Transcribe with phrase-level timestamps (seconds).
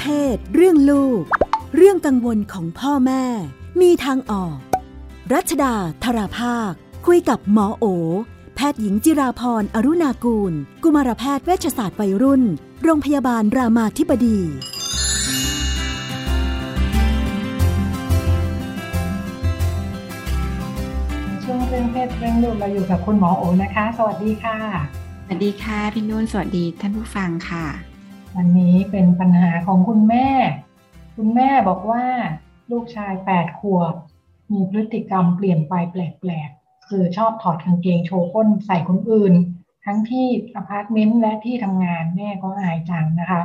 [0.00, 1.22] เพศ เรื่องลูก
[1.76, 3.24] เรื่องกังวลของพ่อแม่
[3.80, 4.56] มีทางออก
[5.32, 5.74] รัชดา
[6.04, 6.72] ธราภาค
[7.06, 7.84] คุยกับหมอโอ
[8.56, 10.52] แพทย์หญิงจิราพรอรุณากูล
[10.82, 12.42] กุมารแพทย์เวชศาสตร์วัยรุ่น
[12.82, 14.38] โรงพยาบาลรามาธิบดี
[21.44, 24.56] ช่วงเรื่องเพศเรื่องลูกเราอยู่กับคุณหมอโอนะคะ สวัสดีค่ะ
[25.26, 27.66] สวัสดีค่ะพี่นุ่นสวัสดีท่านผู้ฟังค่ะ
[28.36, 30.28] วันนี้เป็นปัญหาของคุณแม่
[31.16, 32.04] คุณแม่บอกว่า
[32.70, 33.94] ลูกชายแปดขวบ
[34.52, 39.34] มีพฤติกรรมเปลี่ยนไปแปลกๆ คือชอบถอดกางเกงโชว์ก้นใส่คนอื่น
[39.84, 43.42] ทั้งที่อพาร์ตเมนต์และที่ทำงานแม่ก็อายจังนะคะ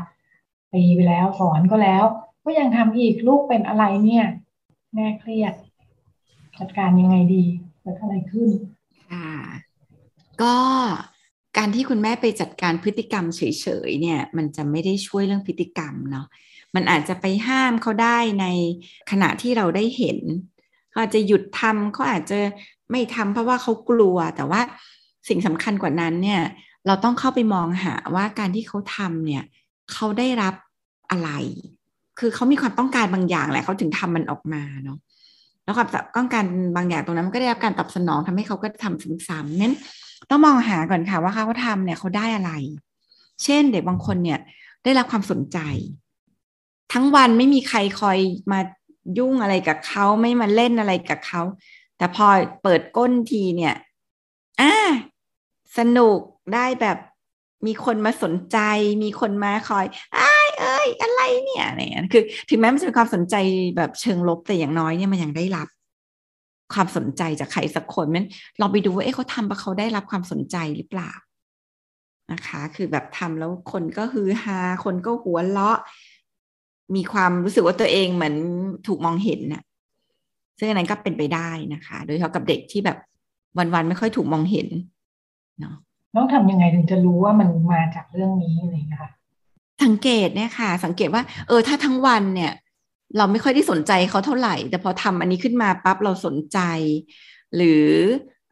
[0.74, 2.04] ตีไปแล้วสอนก็แล้ว
[2.44, 4.26] ก็ยังทำอีกลูกเป็นอะไรเนี่ย
[4.94, 5.54] แม่เครียด
[6.60, 7.44] จัดการยังไงดี
[7.82, 8.50] เกิดอะไรขึ้น
[9.10, 9.28] ค่ะ
[10.42, 10.56] ก็
[11.60, 13.42] การที่คุณแม่ไปจัดการพฤติกรรมเฉ
[13.88, 16.28] ยๆเนี่ยมันจะไม่ได้ช่วยเรื่องพฤติกรรมเนาะ
[16.76, 18.46] มันอาจจะไปห้ามเขาได้ใน
[19.12, 20.20] ขณะที่เราได้เห็น
[20.90, 22.40] เขาอาจจะหยุดทำเขาอาจจะ
[22.92, 24.62] ไม่ทำเพราะว่าเขากลัวแต่ว่า
[25.30, 26.42] สิ่งสำคัญกว่านั้นเนี่ย
[26.88, 29.44] เราต้องเข้าไปมองหาว่าการที่เขาทำเนี่ย
[29.92, 30.54] เขาได้รับ
[31.12, 31.30] อะไร
[32.20, 34.98] คือเขามีความต้องการบางอย่างแหละเขาถึงทำมันออกมาเนาะ
[35.64, 39.76] แล้วความต้องการบางอย่างตรงนั้นมันก็ได้รับการตอบสนองทำให้เขาก็ทำซ้ำๆนั้น
[40.30, 42.52] ต้องมองหาก่อนค่ะว่าเขาทำเนี่ยเขาได้อะไร
[43.44, 44.40] เช่นเด็กบางคนเนี่ย
[44.84, 45.58] ได้รับความสนใจ
[46.94, 48.20] ทั้งวันไม่มีใครคอย
[48.52, 48.60] มา
[49.18, 51.42] ยุ่งอะไรกับเขาไม่มาเล่นอะไรกับเขา
[51.98, 52.28] แต่พอ
[52.64, 53.76] เปิดก้นทีเนี่ย
[54.62, 54.74] อ่า
[55.78, 56.20] สนุก
[56.54, 56.98] ได้แบบ
[57.68, 58.58] มีคนมาสนใจ
[59.04, 59.86] มีคนมาคอย
[60.20, 63.36] อ้ายเอ้ยอะไรเนี่ยเนี่ยคือ ถึงแม้มันจะเป็นความสนใจ
[63.78, 65.68] แบบเชิงลบแต่อย่างน้อยเนี่ยมันยังได้รับ
[66.74, 68.28] ความสนใจจากใครสักคนนั้น
[68.60, 71.12] เราไปดูว่าเอ๊ะเขาทำเพราะเขาได้รับความสนใจหรือเปล่า
[72.32, 75.80] นะคะ คือแบบทำแล้วคนก็ฮือฮาคนก็หัวเราะ
[76.96, 78.36] มีความรู้สึกว่าตัวเองเหมือน
[78.88, 79.64] ถูกมองเห็นน่ะ
[80.60, 82.98] ซึ่งอันนั้นก็เป็นไปได้นะคะ โดยเฉพาะกับเด็กที่แบบ
[83.58, 84.68] วันๆไม่ค่อยถูกมองเห็น
[85.60, 85.76] เนาะ
[86.16, 89.12] ต้องทำยังไงถึงจะรู้ว่ามันมาจากเรื่องนี้อะไรอย่างเงี้ยค่ะ
[89.84, 92.52] สังเกตเนี่ยค่ะ สังเกตว่า เออ ถ้าทั้งวันเนี่ย
[93.18, 96.60] เราไม่ค่อยได้สนใจเขาเท่าไหร่ แต่พอทำอันนี้ขึ้นมาปั๊บเราสนใจ
[97.56, 97.86] หรือ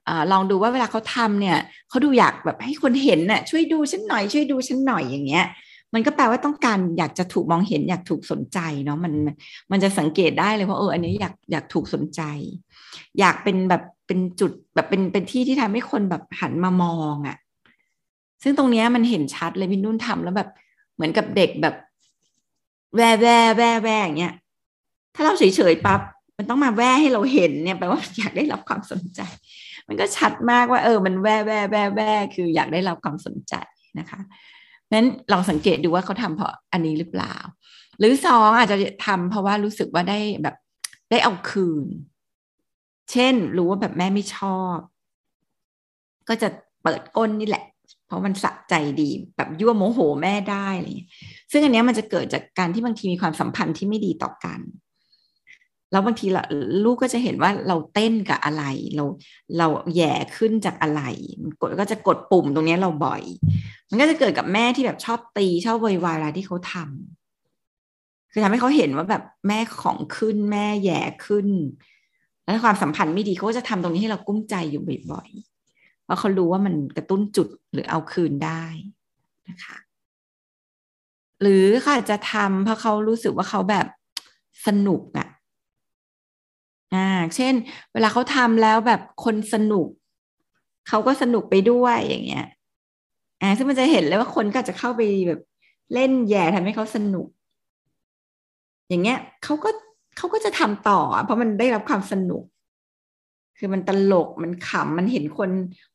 [0.08, 1.58] อลองดูว่าเวลาเขาทำเนี่ย
[1.90, 5.46] เขาดูอยากแบบให้คนเห็นน่ะช่วยดูฉันหน่อยช่วยดูฉันหน่อยอย่างเงี้ย
[5.94, 9.14] มันก็แปลว่าต้องการอยากจะถูกมองเห็นอยากถูกสนใจเนาะมัน
[9.72, 12.22] มันจะสังเกตได้เลยว่าเอออันนี้อยากอยากถูกสนใจ
[13.20, 17.38] อยากเป็นแบบเป็นจุดแบบเป็นเป็นที่ที่ทำให้คนแบบหันมามองอะ่ะ
[18.44, 20.50] ซึ่งตรงเนี้ยมันเห็นชัดเลยพี่นุ่นทำแล้วแบบ
[20.96, 21.76] เหมือนกับเด็กแบบ
[22.96, 24.34] แวแวแวแวอย่างเงี้ย
[25.18, 26.02] ถ้าเราเฉยๆปั๊บ
[26.38, 29.22] มันต้องมาแวให้เราเห็นเนี่ยแปลว่าอยากได้รับความสนใจ
[29.88, 32.02] มันก็ชัดมากว่า เออ มันแวแวแวแว
[32.36, 33.54] คืออยากได้รับความสนใจ
[34.00, 34.20] นะคะ
[34.94, 37.36] นั้นลองสังเกตดูว่าเขาทำเพราะอันนี้หรือเปล่า
[38.00, 40.56] หรือสองอาจจะทำเพราะว่ารู้สึกว่าได้แบบ
[41.12, 41.88] ได้เอาคืน
[43.12, 44.78] เช่น รู้ว่าแบบแม่ไม่ชอบ
[46.30, 46.50] ก็จะ
[46.84, 47.66] เปิดก้นนี่แหละ
[48.08, 50.88] เพราะมันสะใจดีแบบยั่วโมโหแม่ได้อะไร
[51.52, 54.60] ซึ่งอันนี้มันจะเกิดจากการที่บางทีมีความสัมพันธ์ที่ไม่ดีต่อกัน
[55.92, 56.28] แล้วบางที
[56.84, 58.64] ลูกก็จะเห็นว่าเราเต้นกับอะไร
[58.96, 59.06] เรา
[59.58, 61.02] เราแย่ขึ้นจากอะไร
[61.60, 63.24] กดก็จะกดปุ่มตรงนี้เราบ่อย
[63.90, 71.48] มันก็จะเกิดกับแม่ที่แบบชอบตีชอบวอยวายเวลาที่เขาทำคือทำให้เขาเห็นว่าแบบแม่ของขึ้นแม่แย่ขึ้น
[72.44, 78.64] แล้วความสัมพันธ์ไม่ดีเขาก็จะทำตรงนี้ให้เรากุ้มใจอยู่บ่อยๆเพราะเขารู้ว่ามันกระตุ้นจุดหรือเอาคืนได้
[79.50, 79.78] นะคะ
[81.42, 83.88] หรือเขาอาจะทำเพราะเขารู้สึกว่าเขาแบบ
[84.66, 85.27] สนุกอะ
[86.94, 86.98] อ่า
[87.36, 87.54] เช่น
[87.94, 89.88] เวลาเขาทำแล้วแบบคนสนุก
[90.88, 92.44] เขาก็สนุกไปด้วยอย่างเงี้ย
[93.42, 95.40] อ่าซึ่งมันจะเห็นเลยว่าคนก็จะเข้าไปแบบ
[95.94, 97.28] เล่นแย่ทำให้เขาสนุก
[98.90, 99.70] อย่างเงี้ยเขาก็
[100.18, 102.44] เขาก็จะทำต่อ เพราะมันได้รับความสนุก
[103.58, 105.50] คือมันตลกมันขำมันเห็นคน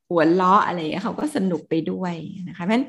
[0.09, 2.15] หัวล้ออะไรเขาก็สนุกไปด้วย
[2.49, 2.87] นะคะเพราะฉะนั้น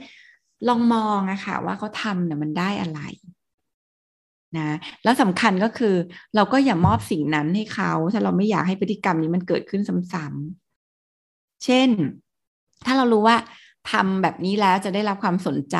[0.67, 2.99] ลองมองอะค่ะว่าเขาทำเนี่ยมันได้อะไร
[4.57, 5.95] นะแล้วสำคัญก็คือ
[6.35, 9.81] เราก็อย่ามอบสิ่งนั้นให้เขา ถ้าเราไม่อยากให้พฤติกรรมนี้มันเกิดขึ้น
[10.13, 11.89] ซ้ำๆเช่น
[12.85, 13.37] ถ้าเรารู้ว่า
[13.91, 15.77] ทำแบบนี้แล้วจะได้รับความสนใจ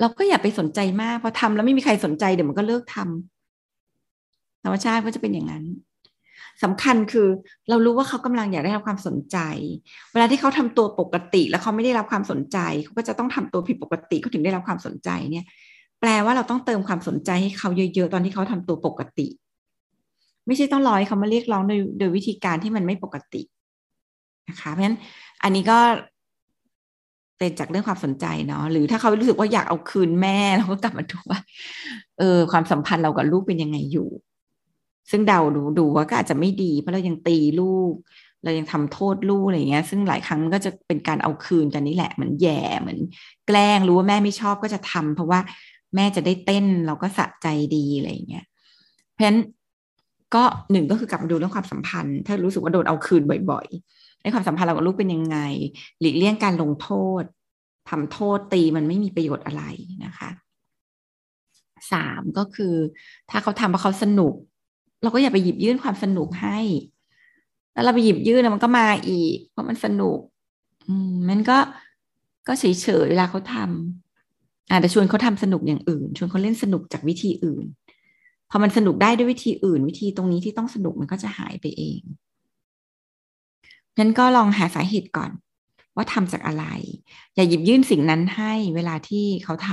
[0.00, 5.64] เราก็อย่าไปสนใจมากพอทำแล้วไม่มีใครสนใจเดี๋ยวมันก็เลิกทำธรรมชาติก็จะเป็นอย่างนั้น
[6.62, 7.28] สำคัญคือ
[7.68, 9.38] เรารู้ว่าเขากำลังอยากได้รับความสนใจ
[10.12, 15.44] เวลาที่เขาทำตัวปกติ แล้วเขาไม่ได้รับความสนใจ เขาก็จะต้องทำตัวผิดปกติเขาถึงได้รับความสนใจเนี่ย
[16.06, 19.26] แปลว่าเราต้องเติมความสนใจให้เขาเยอะๆ ตอนที่เขาทำตัวปกติ
[20.46, 23.42] ไม่ใช่ต้องรอให้เขามาเรียกร้องโดยโดยวิธีการที่มันไม่ปกติ
[24.48, 24.96] นะคะเพราะฉะนั้น
[25.42, 25.78] อันนี้ก็
[27.38, 31.40] เป็นจากเรื่องความสนใจเนาะหรือถ้าเขารู้สึกว่าอยากเอาคืนแม่เราก็กลับมาดูว่า
[32.18, 34.08] เออ ความสัมพันธ์เรากับลูกเป็นยังไงอยู่
[35.10, 37.94] ซึ่งเดาดูดูว่าก็อาจจะไม่ดี เพราะเรายังตีลูก
[38.44, 42.98] เรายังทำโทษลูกอะไรเงี้ย ซึ่งหลายครั้งก็จะเป็นการเอาคืนกันนี่แหละเหมือนแย่เหมือน
[43.46, 45.40] แกล้งรู้ว่าแม่ไม่ชอบก็จะทำเพราะว่า
[45.94, 47.46] แม่จะได้เต้นเราก็สะใจ
[47.76, 48.44] ดีอะไรเงี้ย
[49.12, 49.38] เพราะฉะนั้น
[50.34, 55.38] ก็หนึ่งก็คือกลับมาดูเรื่องความสัมพันธ์ ถ้ารู้สึกว่าโดนเอาคืนบ่อยๆในความสัมพันธ์เรากับลูกเป็นยังไง
[56.00, 57.22] หลีกเลี่ยงการลงโทษ
[57.88, 59.62] ทำโทษตีมันไม่มีประโยชน์อะไร
[60.04, 60.30] นะคะ
[61.92, 62.74] สามก็คือ
[63.30, 64.34] ถ้าเขาทำเพราะเขาสนุก
[65.02, 66.58] เราก็อย่าไปหยิบยื่นความสนุกให้
[67.74, 70.18] แล้วเราไปหยิบยื่นมันก็มาอีก เพราะมันสนุก
[70.88, 71.58] อืมมันก็
[72.48, 74.03] ก็เฉยๆเวลาเขาทำ
[74.70, 77.66] อาจจะชวนเขาทำสนุกอย่างอื่น ชวนเขาเล่นสนุกจากวิธีอื่น
[78.50, 82.00] พอมันสนุกได้ด้วยวิธีอื่น วิธีตรงนี้ที่ต้องสนุกมันก็จะหายไปเอง
[83.98, 85.30] งั้นก็ลองหาสาเหตุก่อน
[85.96, 86.64] ว่าทำจากอะไร
[87.34, 89.70] อย่าหยิบยื่นสิ่งนั้นให้เวลาที่เขาท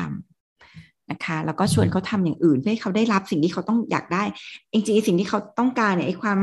[0.53, 4.23] ำนะคะแล้วก็ชวนเขาทำอย่างอื่นเพื่อให้เขาได้รับสิ่งที่เขาต้องอยากได้
[4.73, 6.39] จริงๆสิ่งที่เขาต้องการเนี่ยไอ้ความ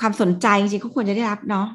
[0.00, 1.66] ความสนใจจริงๆเขาควรจะได้รับเนาะ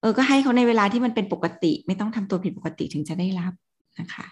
[0.00, 3.52] เออก็ให้เขาในเวลาที่มันเป็นปกติ ไม่ต้องทำตัวผิดปกติถึงจะได้รับ
[4.00, 4.26] นะคะ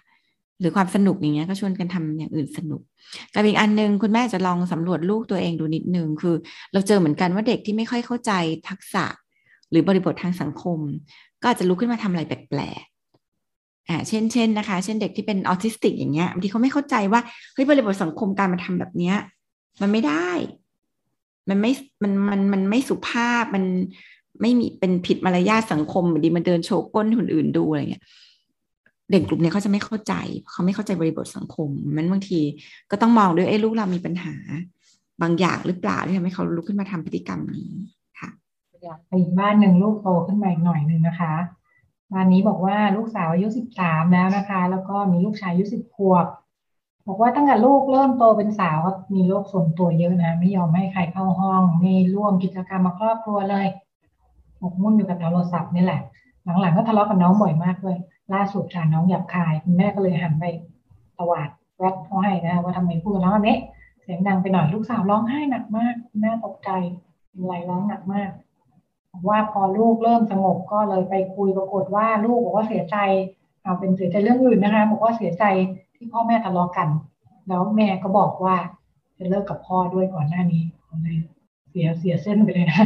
[0.60, 2.80] หรือความสนุกอย่างเงี้ยก็ชวนกันทำอย่างอื่นสนุก
[3.34, 6.34] กับอีกอันนึงคุณแม่จะลองสำรวจลูกตัวเองดูนิดนึงคือ
[6.72, 8.32] เราเจอเหมือนกันว่าเด็กที่ไม่ค่อยเข้าใจ
[8.68, 9.04] ทักษะ
[9.70, 10.78] หรือบริบททางสังคม
[11.40, 17.20] ก็อาจจะลุกขึ้นมาทำอะไรแปลกๆอ่าเช่นเช่นนะคะ เช่นเด็กที่เป็นออทิสติกอย่างเงี้ยบางทีเขาไม่เข้าใจว่า
[17.54, 19.16] เฮ้ยบริบทสังคมการมาทำแบบเนี้ย
[19.80, 20.30] มันไม่ได้
[21.48, 21.72] มันไม่
[22.02, 23.64] มันมันมันไม่สุภาพมัน
[24.40, 28.04] ไม่มีเป็นผิดมารยาทสังคมดีมันเดินโชว์ก้นคนอื่นดูอะไรเงี้ย
[29.10, 30.14] เด็กกลุ่มนี้เขาจะไม่เข้าใจ
[30.50, 32.40] เขาไม่เข้าใจบริบทสังคม มันบางที
[32.90, 34.34] ก็ต้องมองด้วยไอ้ลูกเรามีปัญหา
[35.22, 37.72] บางอย่างหรือเปล่าที่ทำให้เขาลุกขึ้นมาทำพฤติกรรมนี้
[38.18, 38.30] ค่ะ
[38.84, 41.34] อยากไปอีกบ้านหนึ่งลูกโตขึ้นมาอีกหน่อยหนึ่งนะคะ
[42.12, 46.26] บ้านนี้บอกว่าลูกสาวอายุสิบสามแล้วนะคะ แล้วก็มีลูกชายอายุสิบขวบ
[47.06, 48.78] บอกว่าตั้งแต่ลูกเริ่มโตเป็นสาว
[49.14, 53.66] มีโรคส่วนตัวเยอะนะ ไม่ยอมให้ใครเข้าห้องไม่ร่วมกิจกรรมมาครอบครัวเลย
[54.58, 56.00] หมกมุ่นอยู่กับโทรศัพท์นี่แหละ
[56.60, 57.98] หลังๆก็ทะเลาะกับน้องบ่อยมากเลย
[58.34, 60.44] ล่าสุดค่ะน้องหยับคายคุณแม่ก็เลยหันไป
[61.18, 61.48] ตวาด
[61.78, 63.58] แวดเขาให้นะว่าทำไมพูดกับน้องแบบนี้
[64.02, 66.70] เสียงดังไปหน่อยลูกสาวร้องไห้หนักมากแม่ตกใจ
[67.30, 68.30] เป็นไรร้องหนักมาก
[69.28, 72.96] ว่าพอลูกเริ่มสงบก็เลยไปคุยปรากฏว่าลูกบอกว่าเสียใจ
[73.62, 75.44] เอาเป็นเสียใจเรื่องอื่นนะคะบอกว่าเสียใจ
[75.96, 76.88] ที่พ่อแม่ทะเลาะกัน
[77.48, 78.56] แล้วแม่ก็บอกว่า
[79.18, 80.62] จะเลิกกับพ่อด้วยก่อนหน้านี้
[81.02, 81.18] เลย
[81.70, 82.82] เสียเสียเส้นไปเลยนะ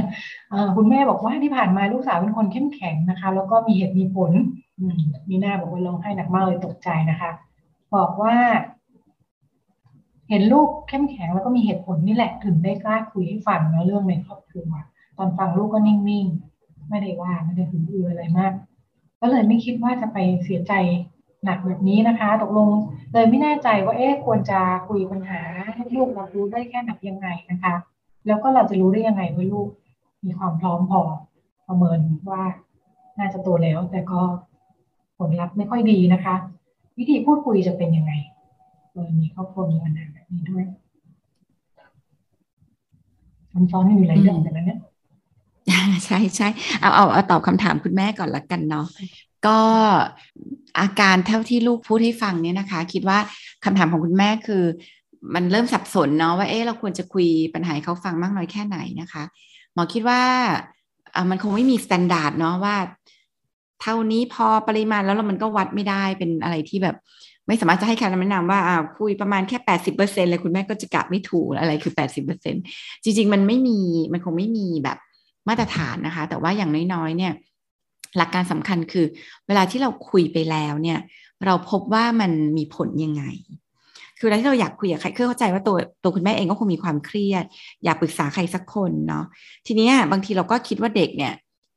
[0.76, 4.32] คุณแม่บอกว่าที่ผ่านมาลูกสาวเป็นคนเข้มแข็งนะคะ แล้วก็มีเหตุมีผล
[5.28, 7.30] มีหน้าบอกว่าร้องไห้หนักมากเลยตกใจนะคะ
[7.94, 8.34] บอกว่า
[10.28, 14.68] เห็นลูกเข้มแข็งแล้วก็มีเหตุผลนี่แหละถึงได้กล้าคุยให้ฟังเนะเรื่องในครอบครัว
[15.16, 18.52] ตอนฟังลูกก็นิ่งๆ ไม่ได้ว่าไม่ได้ถึงอืออะไรมาก
[19.20, 20.72] ก็เลยไม่คิดว่าจะไปเสียใจ
[21.44, 22.68] หนักแบบนี้นะคะ ตกลง
[23.12, 25.40] เลยไม่แน่ใจว่าเอ๊ะควรจะคุยปัญหา
[25.74, 27.74] ให้ลูกเรารู้ได้แค่ไหนยังไงนะคะ
[28.26, 29.68] แล้วก็เราจะรู้ได้ยังไงว่าลูก
[30.24, 31.02] มีความพร้อมพอ
[31.68, 32.00] ประเมิน
[32.30, 32.42] ว่า
[33.18, 34.20] น่าจะโตแล้วแต่ก็
[35.28, 36.34] ลลัพธ์ไม่ค่อยดีนะคะ
[36.98, 38.12] วิธีพูดคุยจะเป็นยังไง
[38.94, 40.64] กรณีครอบครัวมีปัญหาแบบนี้ด้วย
[43.52, 44.78] ซับซ้อนอยู่หลายเรื่องแต่นั้นเนี่ย
[46.06, 46.48] ใช่ใช่
[46.80, 48.86] เอาเอาเอาตอบคำถามคุณแม่ก่อนละกันเนาะ
[49.46, 49.58] ก็
[50.80, 53.18] อาการเท่าที่ลูกพูดให้ฟังเนี่ยนะคะ คิดว่า
[53.64, 54.64] คำถามของคุณแม่คือ
[55.34, 59.24] มันเริ่มสับสนเนาะว่าเอ๊ะเราควรจะคุยปัญหาเขาฟังมากน้อยแค่ไหนนะคะ
[59.74, 60.22] หมอคิดว่า
[61.14, 62.76] อ่ามันคงไม่มีมาตรฐานเนาะว่า
[63.82, 66.96] เท่านี้พอปริมาณแล้วมันก็วัดไม่ได้เป็นอะไรที่แบบ
[67.46, 72.54] ไม่สามารถจะให้คำแนะนำว่าอ่าคุยประมาณแค่แปดสิบเปอร์เซ็นเลยคุณแม่ก็จะกะไม่ถูกอะไรคือแปดสิบเปอร์เซ็น
[73.04, 73.78] จริง ๆ มันไม่มี
[74.12, 74.98] มันคงไม่มีแบบ
[75.48, 77.32] มาตรฐานนะคะ แต่ว่าอย่างน้อยๆเนี่ย
[78.16, 79.06] หลักการสำคัญคือ
[79.46, 80.98] เวลาที่เราคุยไปแล้วเนี่ย
[81.44, 83.24] เราพบว่ามันมีผลยังไง
[84.18, 87.44] คือเวลาที่เราอยากคุยกับใครคือเข้าใจว่าตัวตัวคุณแม่เองก็คงมีความเครียด
[87.84, 89.24] อยากปรึกษาใครสักคนเนาะ
[89.66, 91.32] ทีนี้บางทีเราก็คิดว่าเด็กเนี่ย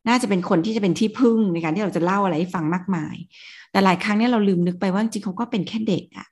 [0.08, 3.16] น่าจะเป็นคนที่จะเป็นที่พึ่งในการที่เราจะเล่าอะไรให้ฟังมากมาย
[3.72, 6.28] แต่หลายครั้งเนี่ยเราลืมนึกไปว่าจริงเขาก็เป็นแค่เด็กอะ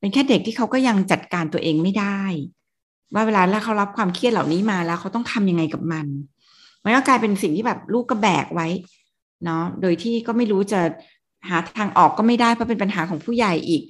[0.00, 2.20] เป็นแค่เด็กที่เขาก็ยังจัดการตัวเองไม่ได้
[3.14, 6.06] ว่าเวลาแล้วเขารับความเครียดเหล่านี้มาแล้วเขาต้องทำยังไงกับมัน
[6.84, 8.68] มันก็กลายเป็นสิ่งที่แบบลูกก็แบกไว้
[9.44, 10.80] เนาะโดยที่ก็ไม่รู้จะ
[11.48, 13.82] หาทางออกก็ไม่ได้เพราะเป็นปัญหาของผู้ใหญ่อีก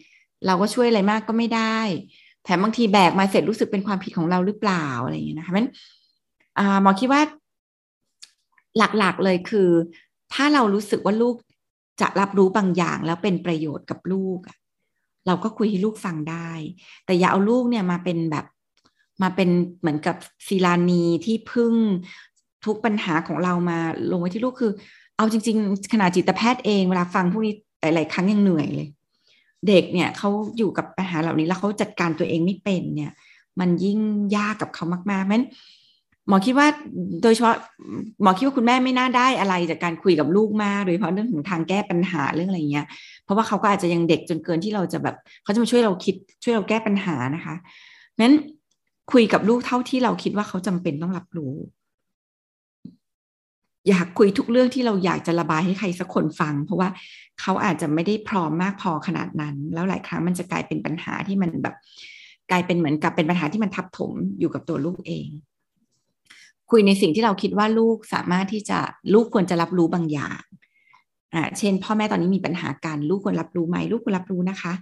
[0.46, 1.78] เราก็ช่วยอะไรมากก็ไม่ได้
[2.44, 5.66] แถมบางทีแบกมาเสร็จรู้สึกเป็นความผิดของเราหรือเปล่าอะไรอย่างเงี้ยนะคะมัน
[6.82, 7.22] หมอคิดว่า
[8.76, 9.70] หลักๆเลยคือ
[10.32, 11.34] ถ้าเรารู้สึกว่าลูก
[12.00, 14.38] จะรับรู้บางอย่างแล้วเป็นประโยชน์กับลูก
[15.26, 16.50] เราก็คุยให้ลูกฟังได้
[17.04, 18.46] แต่อย่าเอาลูกเนี่ยมาเป็นแบบ
[19.22, 19.48] มาเป็น
[19.80, 20.16] เหมือนกับ
[20.48, 21.74] ศิลานีที่พึ่ง
[22.64, 23.78] ทุกปัญหาของเรามา
[24.10, 24.72] ลงไว้ที่ลูกคือ
[25.16, 28.88] เอาจริง ๆขนาดจิตแพทย์เองเวลาฟังพวกนี้หลายๆครั้งยังเหนื่อยเลย
[29.68, 33.12] เด็กเนี่ยเขาอยู่กับปัญหาเหล่านี้แล้วเขาจัดการตัวเองไม่เป็นเนี่ย
[33.60, 34.00] มันยิ่ง
[34.36, 35.46] ยากกับเขามากๆเพราะฉะนั้น
[36.28, 36.66] หมอคิดว่า
[37.22, 37.56] โดยเฉพาะ
[38.22, 42.86] หมอคิดว่าคุณแม่ไม่น่าได้อะไรจากการคุยกับลูกมากโดยเฉพาะเรื่องของทางแก้ปัญหาเรื่องอะไรเงี้ย
[43.24, 47.54] เพราะว่าเขาก็อาจจะยังเด็กจนเกินที่เราจะแบบเขาจะมาช่วยเราคิดช่วยเราแก้ปัญหานะคะ
[48.20, 48.34] นั้น
[49.12, 51.54] คุยกับลูกเท่าที่เราคิดว่าเขาจำเป็นต้องรับรู้
[53.88, 56.88] อยากคุยทุกเรื่องที่เราอยากจะระบายให้ใครสักคนฟัง เพราะว่า
[57.40, 61.74] เขาอาจจะไม่ได้พร้อมมากพอขนาดนั้น แล้วหลายครั้งมันจะกลายเป็นปัญหาที่มันแบบ
[62.50, 65.28] กลายเป็นเหมือนกับเป็นปัญหาที่มันทับถมอยู่กับตัวลูกเอง
[66.70, 68.78] คุยในสิ่งที่เราคิดว่าลูกสามารถที่จะ
[69.14, 70.40] ลูกควรจะรับรู้บางอย่าง
[71.34, 74.72] อ่าเช่น พ่อแม่ตอนนี้มีปัญหาการลูกควรรับรู้ไหมลูกควรรับรู้นะคะ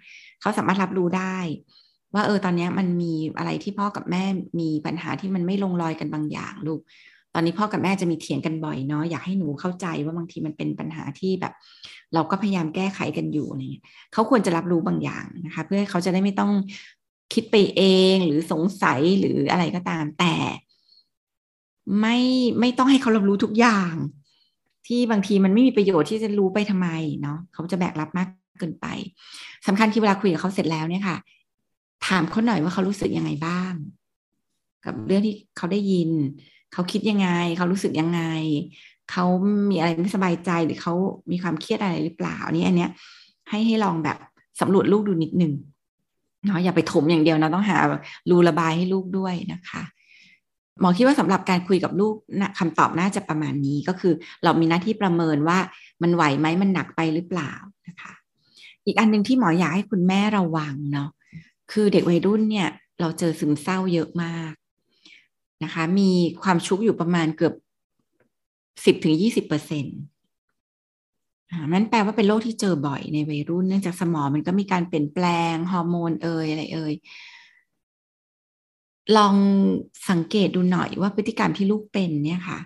[0.40, 1.36] เขาสามารถรับรู้ได้
[2.14, 4.24] ว่าเออตอนนี้มันมีอะไรที่พ่อกับแม่
[4.60, 6.80] มีปัญหาที่มันไม่ลงรอยกันบางอย่างลูก
[7.34, 11.52] ตอนนี้พ่อกับแม่จะมีเถียงกันบ่อยเนาะอยากให้หนูเข้าใจว่าบางทีมันเป็นปัญหาที่แบบ
[12.14, 16.52] เราก็พยายามแก้ไขกันอยู่อะไรเงี้ยเขาควรจะรับรู้บางอย่างนะคะ เพื่อเขาจะได้ไม่ต้อง
[17.34, 17.82] คิดไปเอ
[18.14, 20.34] งหรือสงสัยหรืออะไรก็ตามแต่
[22.00, 22.18] ไม่
[22.60, 23.94] ไม่ต้องให้เขารับรู้ทุกอย่าง
[24.86, 26.88] ที่บางทีมันไม่มีประโยชน์ที่จะรู้ไปทำไม
[27.22, 28.28] เนาะเขาจะแบกรับมาก
[28.58, 28.86] เกินไป
[29.66, 31.16] สำคัญที่เวลาคุยกับเขาเสร็จแล้วเนี่ยค่ะ
[32.06, 33.72] ถามเขาหน่อยว่าเขารู้สึกยังไงบ้าง
[34.84, 36.10] กับเรื่องที่เขาได้ยิน
[36.72, 38.22] เขาคิดยังไง เขารู้สึกยังไง
[39.10, 39.24] เขา
[39.70, 40.94] มีอะไรไม่สบายใจหรือเขา
[41.30, 42.90] มีความเครียดอะไรหรือเปล่านี่อันเนี้ย
[43.48, 44.18] ให้ให้ลองแบบ
[44.60, 45.52] สำรวจลูกดูนิดหนึ่ง
[46.46, 47.76] เนาะอย่าไปถมอย่างเดียวนะต้องหา
[48.30, 49.82] รูระบายให้ลูกด้วยนะคะ
[50.80, 54.14] หมอคิดว่าสำหรับการคุยกับลูกนะคำตอบน่าจะประมาณนี้ก็คือ
[54.44, 55.58] เรามีหน้าที่ประเมินว่า
[56.02, 57.52] มันไหวไหมมันหนักไปหรือเปล่า
[57.88, 58.12] นะคะ
[58.86, 61.10] อีกอันหนึ่งที่หมออยากให้คุณแม่ระวังเนาะ
[61.72, 62.68] คือเด็กวัยรุ่นเนี่ย
[63.00, 64.52] เราเจอซึมเศร้าเยอะมาก
[65.64, 66.10] นะคะ มี
[66.42, 67.54] ความชุกอยู่ประมาณเกือบ
[68.84, 69.98] สิบถึงยี่สิบเปอร์เซ็นต์
[71.68, 76.94] นั้นแปลว่าเป็นโรคที่เจอบ่อยในวัยรุ่นเนื่องจากสมองมันก็มีการเปลี่ยนแปลงฮอร์โมนเอ่ยอะไรเอ่ย
[79.16, 79.34] ลอง
[80.10, 82.58] สังเกตดูหน่อยว่าพฤติกรรมที่ลูกเป็นเนี่ยค่ะ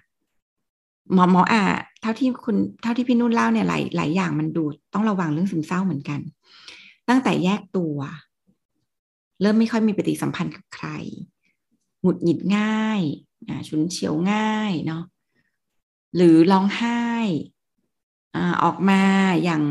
[1.12, 1.62] หมอหมออะ
[2.00, 6.20] เท่าที่คุณเท่าที่พี่นุ่นเล่าเนี่ยหลายหลายอย่างมันดูต้องระวังเรื่องซึมเศร้าเหมือนกัน
[7.08, 7.96] ตั้งแต่แยกตัว
[9.40, 10.88] เริ่มไม่ค่อยมีปฏิสัมพันธ์กับใคร
[12.02, 13.00] หงุดหงิดง่าย
[13.48, 15.02] อ่าฉุนเฉียวง่ายเนาะ
[16.16, 17.02] หรือร้องไห้
[18.34, 19.02] อ่าออกมา
[19.44, 19.62] อย่าง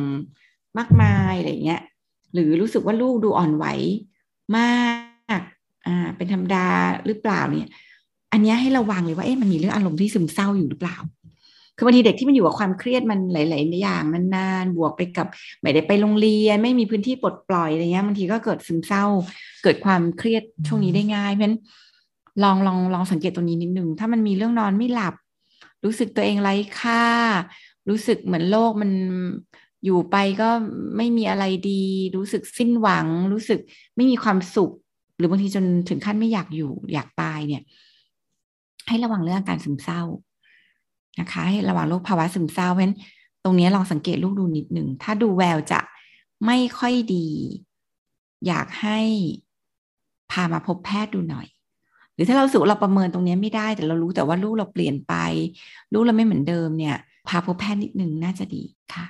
[0.77, 1.81] มากมายอะไรเงี้ย
[2.33, 3.65] หรือรู้สึกว่าลูกดูอ่อนไหว
[4.57, 4.99] มาก
[5.86, 6.65] อ่าเป็นธรรมดา
[7.05, 7.71] หรือเปล่าเนี่ย
[8.31, 10.98] อันนี้ให้ระวังเลยว่าเอ๊ะมันมีเรื่องอารมณ์ที่ซึมเศร้าอยู่หรือเปล่า
[11.75, 15.27] คือบางทีเด็กที่มันอยู่กับความเครียดมันหลาย ๆ อย่างนานๆ บวกไปกับ
[15.62, 19.05] ไม่ได้ไปโรงเรียน ไม่มีพื้นที่ปลดปล่อยอะไรเงี้ยบางทีก็เกิดซึมเศร้า
[19.63, 21.57] เกิดความเครียดช่วงนี้ได้ง่าย เพราะฉะนั้น
[22.43, 25.13] ลองลองลองสังเกตตรงนี้นิดนึงถ้ามันมีเรื่องนอนไม่หลับ
[25.86, 27.03] รู้สึกตัวเองไร้ค่า
[27.89, 28.91] รู้สึกเหมือนโลกมัน
[29.86, 30.50] อยู่ไปก็
[30.98, 31.83] ไม่มีอะไรดี
[32.15, 33.59] รู้สึกสิ้นหวัง รู้สึก
[33.95, 34.71] ไม่มีความสุข
[35.19, 37.61] หรือบางทีจนถึงขั้นไม่อยากอยู่อยากตายเนี่ย
[38.88, 40.01] ให้ระวังเรื่องการซึมเศร้า
[41.19, 42.97] นะคะ ให้ระวังโรคภาวะซึมเศร้าเพราะฉะนั้น
[43.43, 45.79] ตรงนี้ลองสังเกตลูกดูนิดหนึ่งถ้าดูแววจะ
[46.45, 47.27] ไม่ค่อยดี
[48.47, 48.99] อยากให้
[50.31, 51.47] พามาพบแพทย์ดูหน่อย
[52.13, 55.13] หรือถ้าเราสูเราประเมินตรงนี้ไม่ได้ แต่เรารู้แต่ว่าลูกเราเปลี่ยนไป
[55.93, 56.95] ลูกเราไม่เหมือนเดิมเนี่ย
[57.27, 59.05] พาพบแพทย์นิดนึงน่าจะดีค่ะ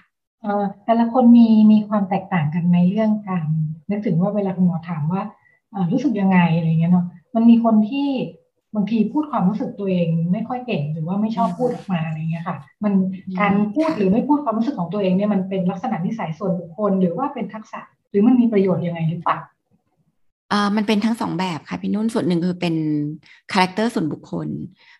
[0.85, 3.45] แต่ละคนมีมีความแตกต่างกันในเรื่องการ
[3.89, 5.21] นึกถึงว่าเวลาคุณหมอถามว่า
[5.91, 8.07] รู้สึกยังไงอะไรเงี้ยเนาะมันมีคนที่
[8.75, 12.93] บางทีพูดความรู้สึกตัวเองไม่ค่อยเก่งหรือว่าไม่ชอบพูดออกมาอะไรเงี้ยค่ะ มัน
[13.39, 19.37] การพูดหรือไม่พูดความรู้สึกของตัวเองเนี่ยมันเป็นลักษณะนิสัยส่วนบุคคลหรือว่าเป็นทักษะ หรือมันมีประโยชน์ยังไงหรือเปล่า
[20.51, 22.75] อ่ามันเป็นทั้งสองแบบค่ะพี่นุ่นส่วนหนึ่งคือเป็น
[23.51, 24.47] คาแรคเตอร์ส่วนบุคคล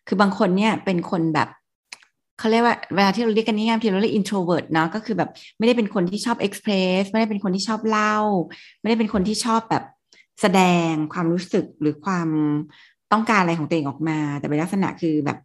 [0.07, 1.49] คือบางคนเนี่ยเป็นคนแบบ
[2.39, 8.17] เขาเรียกว่าเวลาที่เราเรียกกันง่ายๆที่เราเรียก introvert เนาะก็คือแบบไม่ได้เป็นคนที่ชอบ express ไม่ได้เป็นคนที่ชอบเล่า
[8.79, 9.83] ไม่ได้เป็นคนที่ชอบแบบ
[10.41, 12.29] แสดงความรู้สึกหรือความ
[13.11, 15.37] ต้องการอะไรของตัวเองออกมา แต่เป็นลักษณะคือแบบ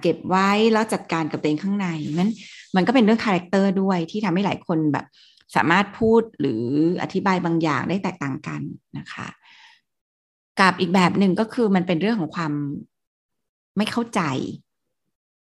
[0.00, 2.32] เก็บไว้แล้วจัดการกับตัวเองข้างในนั้น
[2.76, 5.06] มันก็เป็นเรื่อง character ด้วยที่ทำให้หลายคนแบบ
[5.56, 6.62] สามารถพูดหรือ
[7.02, 8.60] อธิบายบางอย่างได้แตกต่างกัน
[8.98, 9.28] นะคะ
[10.60, 12.52] กับอีกแบบหนึ่งก็คือมันเป็นเรื่องของความ
[13.76, 14.20] ไม่เข้าใจ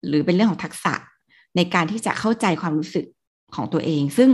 [0.07, 0.95] หรือเป็นเรื่องของทักษะ
[1.57, 3.07] ในการที่จะเข้าใจความรู้สึก
[3.55, 4.29] ของตัวเอง ซึ่ง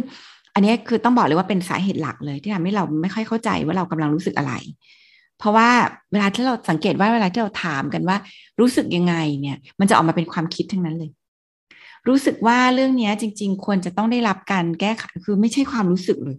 [0.58, 4.52] อันนี้คือต้องบอกเลยว่าเป็นสาเหตุหลักเลยที่ทำให้เราไม่ค่อยเข้าใจว่าเรากำลังรู้สึกอะไร
[5.38, 5.68] เพราะว่า
[6.12, 8.16] เวลาที่เราสังเกตว่าเวลาที่เราถามกันว่า
[8.60, 11.10] รู้สึกยังไงเนี่ย มันจะออกมาเป็นความคิดทั้งนั้นเลย
[12.08, 16.38] รู้สึกว่าเรื่องนี้จริง ๆ ควรจะต้องได้รับการแก้ไขคือไม่ใช่ความรู้สึกเลย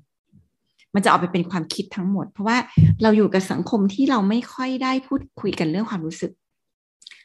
[0.96, 2.58] มันจะออกไปเป็นความคิดทั้งหมด เพราะว่า
[3.02, 6.32] เราอยู่กับสังคมที่เราไม่ค่อยได้พูดคุยกันเรื่องความรู้สึก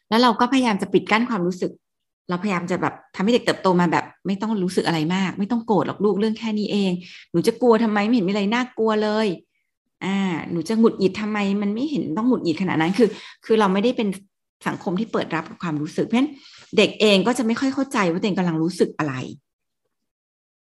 [0.08, 1.72] แล้วเราก็พยายามจะปิดกั้นความรู้สึก
[2.28, 6.92] เราพยายามจะแบบทำให้เด็กเติบโตมาแบบ ไม่ต้องรู้สึกอะไรมาก ไม่ต้องโกรธหรอกลูกเรื่องแค่นี้เอง
[7.32, 9.26] หนูจะกลัวทำไมไม่เห็นมีอะไรน่ากลัวเลย
[10.04, 10.16] อ่า
[10.50, 13.08] หนูจะหงุดหงิดทำไม มันไม่เห็นต้องหงุดหงิดขนาดนั้นคือ
[13.44, 14.08] คือเราไม่ได้เป็น
[14.66, 16.30] สังคมที่เปิดรับกับความรู้สึกเพราะฉะนั้น
[16.76, 19.14] เด็กเองก็จะไม่ค่อยเข้าใจว่าตัวเองกำลังรู้สึกอะไร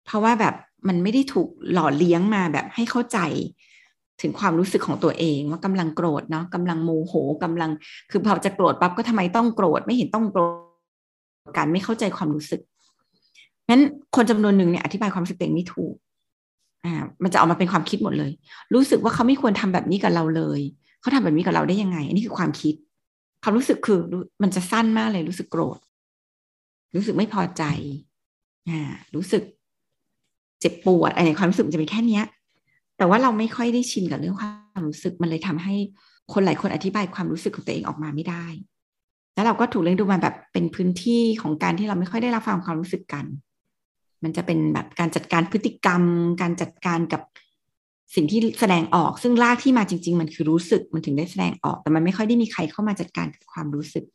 [0.06, 0.56] เพราะว่าแบบ
[0.88, 3.20] มันไม่ได้ถูกหล่อเลี้ยงมาแบบให้เข้าใจ
[4.22, 7.72] ถึงความรู้สึกของตัวเองว่ากำลังโกรธเนาะกำลังโมโหกำลัง
[8.12, 12.62] คือพอจะโกรธปั๊บก็ทำไมต้องโกรธไม่เห็นต้องโกรธการไม่เข้าใจความรู้สึก
[13.70, 13.82] นั้น
[14.16, 15.96] คนจำนวนหนึ่งเนี่ยอธิบายความรู้สึกตัวเองไม่ถูก
[16.86, 16.94] อ่า
[17.24, 18.32] มันจะออกมาเป็นความคิดหมดเลย
[18.74, 20.62] รู้สึกว่าเขาไม่ควรทำแบบนี้กับเราเลย
[21.02, 22.76] เขาทำแบบนี้กับเราได้ยังไง อันนี้คือความคิด
[23.44, 24.00] ความรู้สึกคือ
[24.44, 25.80] มันจะสั้นมากเลย รู้สึกโกรธ
[26.96, 27.64] รู้สึกไม่พอใจ
[28.70, 28.82] อ่า
[29.16, 29.44] รู้สึก
[30.60, 32.26] เจ็บปวดอะไรความรู้สึกมันจะเป็นแค่เนี้ย
[32.98, 35.76] แต่ว่าเราไม่ค่อยได้ชินกับเรื่องความรู้สึกมันเลยทำให้
[36.34, 38.46] คนหลายคนอธิบายความรู้สึกของตัวเองออกมาไม่ได้
[39.34, 43.26] แล้วเราก็ถูกเลี้ยงดูมาแบบเป็นพื้นที่ของการที่เราไม่ค่อยได้รับฟังความรู้สึกกัน
[44.24, 46.02] มันจะเป็นแบบการจัดการพฤติกรรม
[46.42, 47.22] การจัดการกับ
[48.16, 54.06] สิ่งที่แสดงออก ซึ่งรากที่มาจริง ๆ มันคือรู้สึกมันถึงได้แสดงออก แต่มันไม่ค่อยได้มีใครเข้ามาจัดการกับความรู้สึก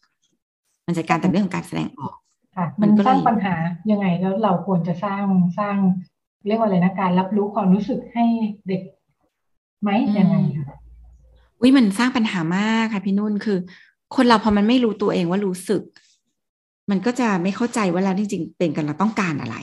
[0.87, 2.15] มันจัดการแต่เรื่องของการแสดงออก
[2.57, 3.55] ค่ะมันสร้างปัญหา
[3.91, 5.25] ยังไงแล้วเราควรจะสร้าง
[5.59, 5.77] สร้าง
[6.47, 8.25] เรียกว่าอะไรนะการรับรู้ความรู้สึกให้
[8.69, 8.83] เด็ก
[9.83, 10.77] ไหมยังไงคะ
[11.63, 13.59] วิมันสร้างปัญหามากค่ะพี่นุ่นคือ
[14.17, 15.83] คนเราพอมันไม่รู้ตัวเองว่ารู้สึก
[16.91, 19.57] มันก็จะไม่เข้าใจว่าเราจริงๆเป็นกันเราต้องการอะไร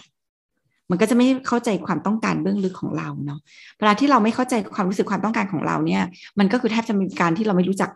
[0.89, 3.39] มันก็จะไม่เข้าใจความต้องการเบื้องลึกของเราเนาะ
[3.77, 6.03] เวลาที่เราไม่เข้าใจความรู้สึกความต้องการของเราเนี่ย
[6.39, 7.89] มันก็คือแทบจะเป็นการที่เราไม่รู้จัก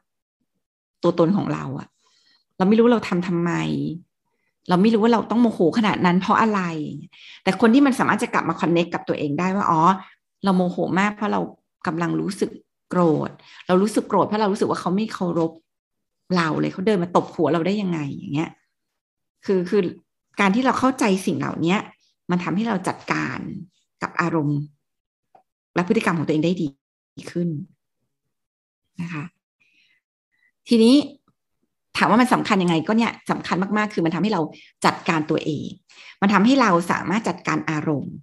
[1.04, 1.88] ตัวตนของเราอะ
[2.58, 3.52] เราไม่รู้เราทำทำไม
[4.70, 6.62] เราไม่รู้ว่าเราต้องโมโหขนาดนั้นเพราะอะไร
[7.44, 9.82] แต่คนที่มันสามารถจะกลับมาคอนเน็กกับตัวเองได้ว่าอ๋อ
[10.44, 11.40] เราโมโหมากเพราะเรา
[11.88, 12.50] กำลังรู้สึก
[12.90, 13.30] โกรธ
[13.68, 15.52] เรารู้สึกโกรธเพราะเรารู้สึกว่าเขาไม่เคารพ
[16.38, 18.50] เราเลยเขาเดินมาตบหัวเราได้ยังไงอย่างเงี้ย
[19.46, 19.82] คือคือ
[20.40, 21.76] การที่เราเข้าใจสิ่งเหล่านี้
[22.32, 23.40] มันทำให้เราจัดการ
[24.02, 24.60] กับอารมณ์
[25.76, 26.68] และพฤติกรรมของตัวเองได้ดี
[27.32, 27.50] ขึ้น
[29.02, 29.24] นะคะ
[30.68, 30.96] ทีนี้
[31.98, 34.42] ถามว่ามันสำคัญยังไงก็เนี่ยสำคัญมากๆ คือมันทำให้เรา
[34.86, 35.66] จัดการตัวเอง
[36.22, 38.16] มันทำให้เราสามารถจัดการอารมณ์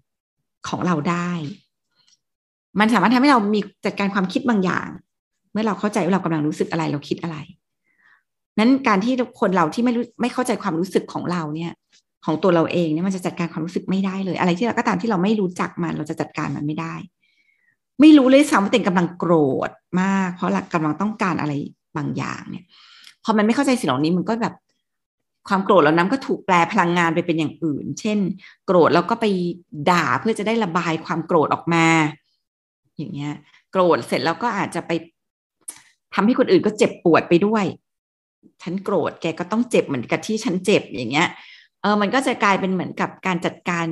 [0.69, 1.31] ของเราได้
[2.81, 4.89] มันสามารถทำให้เรามีจัดการความคิดบางอย่าง
[5.53, 7.37] เมื่อเราเข้าใจว่าเรากำลังรู้สึกอะไรเราคิดอะไร
[8.59, 11.73] นั้นการที่คนเราที่ไม่รู้ไม่เข้าใจความรู้สึกของเราเนี่ย
[12.25, 16.95] ของตัวเราเองเนี่ยมันจะจัดการความรู้สึกไม่ได้เลย อะไรที่เราก็ตามที่เราไม่รู้จักมัน เราจะจัดการมันไม่ได้
[18.01, 19.35] ไม่รู้เลยซ้ำว่าตัวเองกำลังโกร
[19.69, 21.53] ธมาก เพราะเรากำลังต้องการอะไร
[21.97, 22.65] บางอย่างเนี่ย
[23.25, 24.55] พอมันไม่เข้าใจสิ่งเหล่านี้มันก็แบบ
[25.49, 28.19] ความโกรธแล้วน้ำก็ถูกแปลพลังงานไปเป็นอย่างอื่น เช่น
[28.67, 29.27] โกรธแล้วก็ไป
[29.91, 31.87] ด่าเพื่อจะได้ระบายความโกรธออกมา
[32.97, 33.35] อย่างเงี้ย
[33.73, 34.93] โกรธเสร็จแล้วก็อาจจะไป
[36.15, 37.65] ทำให้คนอื่นก็เจ็บปวดไปด้วย
[38.63, 41.29] ฉันโกรธแกก็ต้องเจ็บเหมือนกับที่ฉันเจ็บอย่างเงี้ย
[41.83, 43.87] เออมันก็จะกลายเป็นเหมือนกับการจัดการ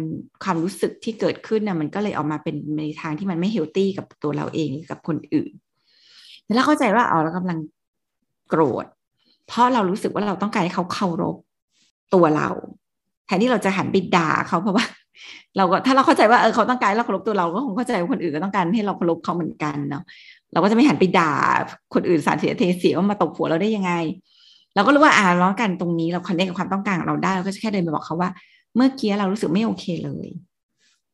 [0.45, 5.53] ความรู้สึกที่เกิดขึ้นนะมันก็เลยออกมาเป็นในทางที่มันไม่เฮลตี้กับตัวเราเองกับคนอื่น
[6.55, 7.59] แล้วเข้าใจว่าเอ๋อเรากำลัง
[8.49, 8.87] โกรธ
[9.47, 11.37] เพราะเรารู้สึกว่าเราต้องการให้เขาเคารพ
[12.15, 12.49] ตัวเรา
[13.27, 14.85] แทนที่เราจะหันไปด่าเขาเพราะว่า
[15.57, 20.03] เราก็ถ้าเราเข้าใจว่าเออเขาต้องการเราเคารพตัวเราก็คงเข้าใจว่าคนอื่นก็ต้องการให้เราเคารพเขาเหมือนกันเนาะ
[20.53, 21.33] เราก็จะไม่หันไปด่า
[21.95, 23.93] คนอื่นสารเสียเทเสียว่ามาตบหัวเราได้ยังไง
[24.75, 28.31] เราก็รู้ว่าอ่าร้องกันตรงนี้เราคอนเนคกับความต้องการของเราได้เราก็จะแค่เดินไปบอกเขาว่า
[28.77, 30.29] เมื่อกี้เรารู้สึกไม่โอเคเลย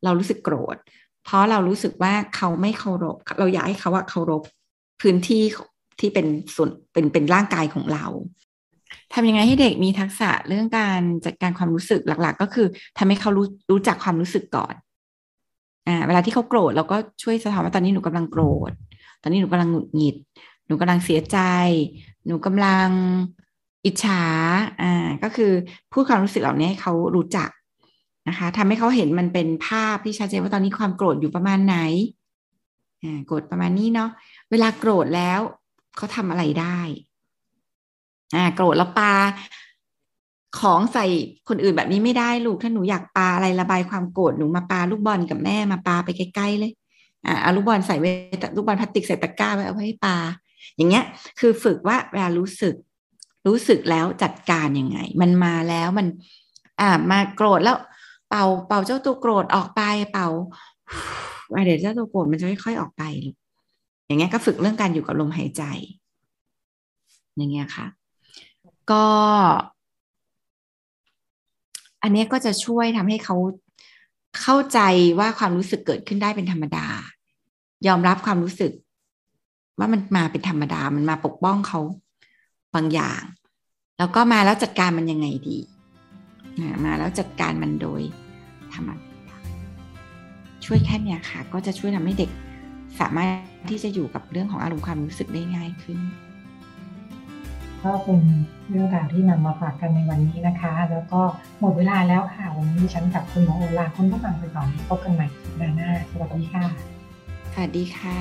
[0.04, 0.76] เรารู้สึกโกรธ
[1.24, 4.42] เพราะเรารู้สึกว่าเขาไม่เคารพ เราอยากให้เขาว่าเคารพ
[5.00, 5.42] พื้นที่
[6.00, 8.06] ที่เป็นส่วนเป็นเป็นร่างกายของเรา
[9.14, 12.66] ทำยังไงให้เด็กมีทักษะเรื่องการจัดการความรู้สึกหลัก ๆ ก็คือ
[12.98, 14.74] ทำให้เขารู้รู้จักความรู้สึกก่อน
[15.86, 18.72] อ่าเวลาที่เขาโกรธเราก็ช่วยสะท้อนว่าตอนนี้หนูกำลังโกรธ
[19.22, 20.16] ตอนนี้หนูกำลังหงุดหงิด
[20.66, 21.38] หนูกำลังเสียใจ
[22.26, 22.88] หนูกำลัง
[23.84, 24.22] อิจฉา
[24.82, 25.52] อ่าก็คือ
[25.92, 27.50] พูดความรู้สึกเหล่านี้ให้เขารู้จัก
[28.28, 31.78] นะคะทำให้เขาเห็นมันเป็นภาพที่ชัดเจนว่าตอนนี้ความโกรธอยู่ประมาณไหน
[33.02, 34.10] อ่าโกรธประมาณนี้เนาะ
[34.50, 35.40] เวลาโกรธแล้ว
[35.96, 36.78] เขาทำอะไรได้
[38.34, 39.14] อ่าโกรธแล้วปา
[40.60, 41.06] ของใส่
[41.48, 46.72] คนอื่นแบบนี้ไม่ได้ลูกถ้าหนูอยากปาอะไรระบายความโกรธหนูมาปาลูกบอลกับแม่มาปาไปใกล้ๆเลย
[47.26, 48.10] อ่าเอาลูกบอลใส่ไว้
[48.56, 50.16] ลูกบอลพลาสติกใส่ตะกร้าไว้เอาไว้ให้ปา
[50.76, 51.04] อย่างเงี้ย
[51.40, 52.74] คือฝึกว่าเวลารู้สึก
[53.46, 56.06] รู้สึกแล้วจัดการยังไง มันมาแล้วมัน
[56.80, 57.76] อ่ามาโกรธแล้ว
[58.28, 60.28] เป่าเป่าเจ้าตัวโกรธออกไปเป่า
[61.64, 63.36] เดี๋ยวเจ้าตัวโกรธมันจะค่อยๆออกไปลูก
[64.06, 65.62] อย่างเงี้ยก็ฝึกเรื่องการอยู่กับลมหายใจ
[67.36, 67.86] อย่างเงี้ยค่ะ
[68.90, 69.06] ก็
[72.02, 73.36] อันนี้ก็จะช่วยทำให้เขา
[74.40, 74.80] เข้าใจ
[75.18, 76.86] ว่าความรู้สึกเกิดขึ้นได้เป็นธรรมดา
[77.86, 78.72] ยอมรับความรู้สึก
[79.78, 81.80] ว่ามันมาเป็นธรรมดา มันมาปกป้องเขา
[82.74, 83.22] บางอย่าง
[83.98, 85.58] แล้วก็มาแล้วจัดการมันยังไงดี
[86.84, 88.02] มาแล้วจัดการมันโดย
[88.72, 89.02] ทำอะไร
[90.64, 92.30] ช่วยแค่เนี้ยค่ะ ก็จะช่วยทำให้เด็ก
[93.00, 93.28] สามารถ
[93.70, 95.98] ที่จะอยู่กับเรื่องของอารมณ์ความรู้สึกได้ง่ายขึ้น
[97.84, 98.20] ก็เป็น
[98.70, 101.20] เรื่องราวที่นำมาฝากกันในวันนี้นะคะ แล้วก็
[101.60, 106.64] หมดเวลาแล้วค่ะ วันนี้ฉันกับคุณหมอโอลาคุณผู้ฟังไปก่อนพบกันใหม่สัปดาห์หน้า สวัสดีค่ะ
[107.52, 108.20] สวัสดีค่ะ